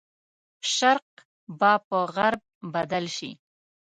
[0.73, 1.09] شرق
[1.59, 2.41] به په غرب
[2.73, 3.31] بدل شي.